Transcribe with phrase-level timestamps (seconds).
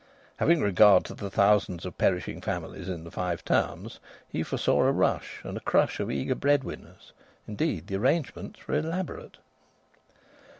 [0.37, 4.91] Having regard to the thousands of perishing families in the Five Towns, he foresaw a
[4.91, 7.13] rush and a crush of eager breadwinners.
[7.47, 9.37] Indeed, the arrangements were elaborate.